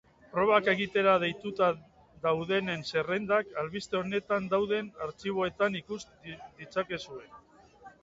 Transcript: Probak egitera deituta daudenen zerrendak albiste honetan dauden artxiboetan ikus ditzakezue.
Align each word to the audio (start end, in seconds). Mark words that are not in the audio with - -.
Probak 0.35 0.69
egitera 0.71 1.11
deituta 1.23 1.67
daudenen 2.23 2.87
zerrendak 2.93 3.55
albiste 3.65 4.01
honetan 4.03 4.51
dauden 4.57 4.93
artxiboetan 5.09 5.81
ikus 5.85 6.03
ditzakezue. 6.29 7.27